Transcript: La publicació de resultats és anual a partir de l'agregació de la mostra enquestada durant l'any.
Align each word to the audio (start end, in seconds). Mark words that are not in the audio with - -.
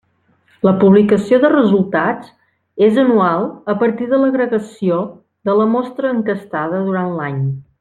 La 0.67 0.71
publicació 0.83 1.37
de 1.43 1.51
resultats 1.53 2.31
és 2.87 2.97
anual 3.03 3.45
a 3.75 3.75
partir 3.83 4.09
de 4.15 4.21
l'agregació 4.25 4.99
de 5.51 5.57
la 5.61 5.69
mostra 5.77 6.15
enquestada 6.17 6.83
durant 6.91 7.15
l'any. 7.21 7.39